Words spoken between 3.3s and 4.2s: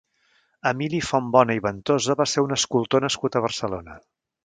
a Barcelona.